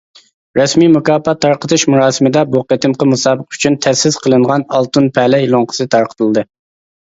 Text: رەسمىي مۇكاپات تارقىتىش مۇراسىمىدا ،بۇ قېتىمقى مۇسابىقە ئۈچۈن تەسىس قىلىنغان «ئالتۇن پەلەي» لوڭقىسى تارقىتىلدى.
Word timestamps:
رەسمىي 0.59 0.87
مۇكاپات 0.93 1.41
تارقىتىش 1.45 1.83
مۇراسىمىدا 1.95 2.43
،بۇ 2.55 2.63
قېتىمقى 2.73 3.09
مۇسابىقە 3.11 3.59
ئۈچۈن 3.59 3.79
تەسىس 3.89 4.19
قىلىنغان 4.27 4.67
«ئالتۇن 4.75 5.15
پەلەي» 5.21 5.49
لوڭقىسى 5.57 5.91
تارقىتىلدى. 5.97 6.49